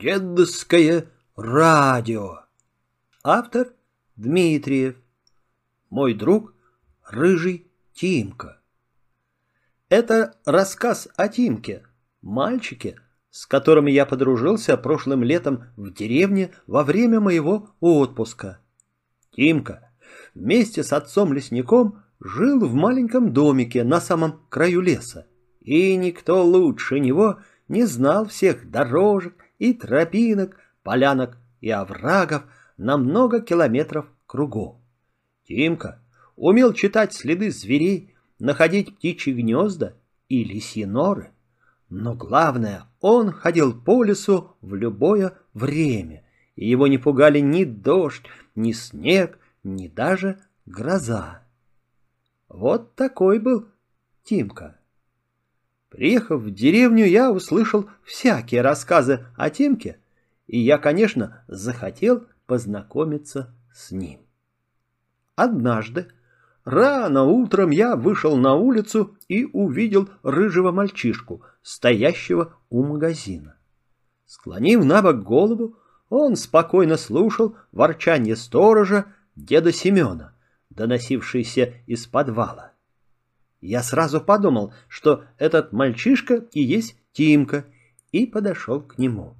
[0.00, 2.42] Дедовское радио.
[3.24, 3.72] Автор
[4.14, 4.94] Дмитриев.
[5.90, 6.54] Мой друг
[7.04, 8.60] Рыжий Тимка.
[9.88, 11.82] Это рассказ о Тимке,
[12.22, 13.00] мальчике,
[13.30, 18.60] с которым я подружился прошлым летом в деревне во время моего отпуска.
[19.34, 19.90] Тимка
[20.32, 25.26] вместе с отцом-лесником жил в маленьком домике на самом краю леса,
[25.60, 32.44] и никто лучше него не знал всех дорожек и тропинок, полянок и оврагов
[32.76, 34.80] на много километров кругом.
[35.46, 36.00] Тимка
[36.36, 39.96] умел читать следы зверей, находить птичьи гнезда
[40.28, 41.32] и лисьи норы.
[41.88, 48.26] Но главное, он ходил по лесу в любое время, и его не пугали ни дождь,
[48.54, 51.42] ни снег, ни даже гроза.
[52.48, 53.68] Вот такой был
[54.22, 54.77] Тимка.
[55.88, 59.98] Приехав в деревню, я услышал всякие рассказы о Тимке,
[60.46, 64.20] и я, конечно, захотел познакомиться с ним.
[65.34, 66.08] Однажды,
[66.64, 73.56] рано утром я вышел на улицу и увидел рыжего мальчишку, стоящего у магазина.
[74.26, 75.76] Склонив на бок голову,
[76.10, 80.34] он спокойно слушал ворчание сторожа деда Семена,
[80.70, 82.72] доносившееся из подвала.
[83.60, 87.64] Я сразу подумал, что этот мальчишка и есть Тимка,
[88.12, 89.36] и подошел к нему.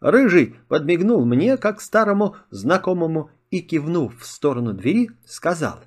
[0.00, 5.80] Рыжий подмигнул мне, как старому знакомому, и, кивнув в сторону двери, сказал.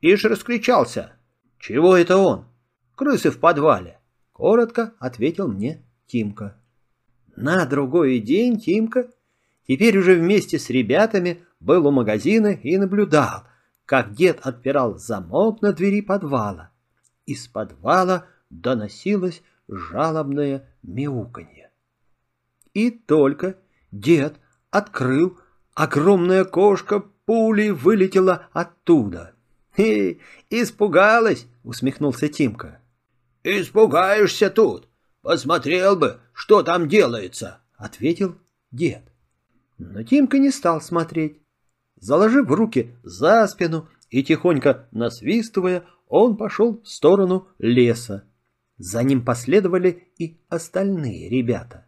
[0.00, 1.12] «Ишь раскричался!
[1.58, 2.44] Чего это он?
[2.94, 3.98] Крысы в подвале!»
[4.32, 6.60] Коротко ответил мне Тимка.
[7.34, 9.08] На другой день Тимка,
[9.66, 13.44] теперь уже вместе с ребятами, был у магазина и наблюдал,
[13.86, 16.70] как дед отпирал замок на двери подвала.
[17.24, 21.70] Из подвала доносилось жалобное мяуканье.
[22.74, 23.56] И только
[23.92, 24.38] дед
[24.70, 25.38] открыл,
[25.74, 29.34] огромная кошка пулей вылетела оттуда.
[29.76, 30.18] «Хе,
[30.50, 32.80] испугалась!»— усмехнулся Тимка.
[33.44, 34.88] «Испугаешься тут!
[35.22, 38.36] Посмотрел бы, что там делается!»— ответил
[38.70, 39.02] дед.
[39.78, 41.40] Но Тимка не стал смотреть.
[41.96, 48.24] Заложив руки за спину и тихонько насвистывая, он пошел в сторону леса.
[48.78, 51.86] За ним последовали и остальные ребята.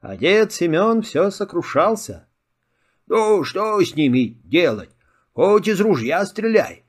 [0.00, 2.26] А дед Семен все сокрушался.
[3.06, 4.90] «Ну, что с ними делать?
[5.34, 6.84] Хоть из ружья стреляй.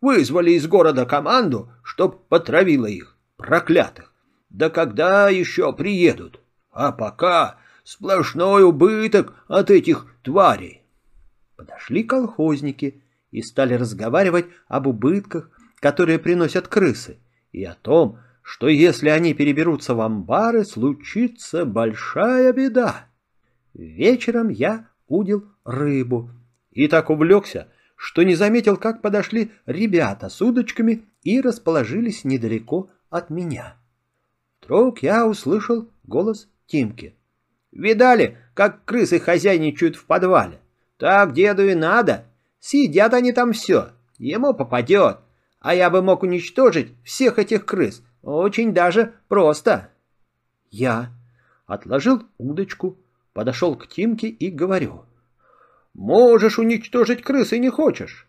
[0.00, 4.12] Вызвали из города команду, чтоб потравила их, проклятых.
[4.48, 6.40] Да когда еще приедут?
[6.70, 10.85] А пока сплошной убыток от этих тварей».
[11.56, 15.50] Подошли колхозники и стали разговаривать об убытках,
[15.80, 17.18] которые приносят крысы,
[17.52, 23.06] и о том, что если они переберутся в амбары, случится большая беда.
[23.74, 26.30] Вечером я удил рыбу
[26.70, 33.30] и так увлекся, что не заметил, как подошли ребята с удочками и расположились недалеко от
[33.30, 33.76] меня.
[34.60, 37.14] Вдруг я услышал голос Тимки.
[37.72, 40.60] «Видали, как крысы хозяйничают в подвале?
[40.98, 42.24] Так деду и надо.
[42.60, 43.90] Съедят они там все.
[44.18, 45.18] Ему попадет.
[45.60, 48.02] А я бы мог уничтожить всех этих крыс.
[48.22, 49.90] Очень даже просто.
[50.70, 51.12] Я
[51.66, 52.98] отложил удочку,
[53.32, 55.04] подошел к Тимке и говорю.
[55.94, 58.28] Можешь уничтожить крысы не хочешь?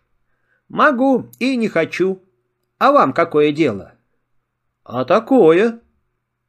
[0.69, 2.22] Могу и не хочу.
[2.78, 3.94] А вам какое дело?
[4.84, 5.81] А такое.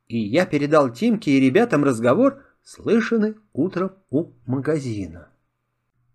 [0.07, 5.29] И я передал Тимке и ребятам разговор, слышанный утром у магазина.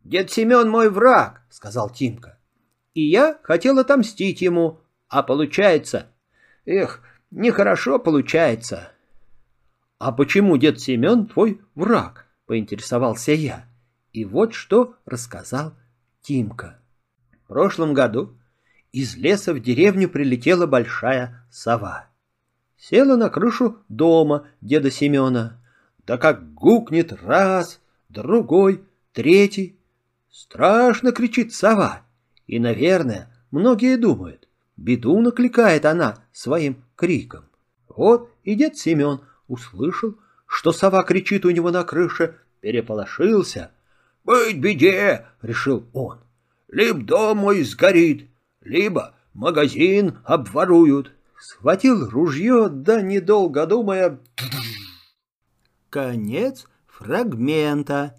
[0.03, 2.37] «Дед Семен мой враг»,— сказал Тимка.
[2.93, 6.07] «И я хотел отомстить ему, а получается...
[6.65, 8.91] Эх, нехорошо получается».
[9.99, 13.65] «А почему дед Семен твой враг?»— поинтересовался я.
[14.11, 15.73] И вот что рассказал
[16.21, 16.81] Тимка.
[17.43, 18.37] В прошлом году
[18.91, 22.09] из леса в деревню прилетела большая сова.
[22.77, 25.61] Села на крышу дома деда Семена.
[26.05, 28.83] Да как гукнет раз, другой,
[29.13, 29.79] третий.
[30.33, 32.01] Страшно кричит сова.
[32.47, 37.45] И, наверное, многие думают, беду накликает она своим криком.
[37.87, 43.69] Вот и дед Семен услышал, что сова кричит у него на крыше, переполошился.
[44.23, 46.19] «Быть беде!»— решил он.
[46.67, 48.27] «Либо дом мой сгорит,
[48.61, 51.11] либо магазин обворуют».
[51.39, 54.19] Схватил ружье, да недолго думая...
[55.89, 58.15] Конец фрагмента.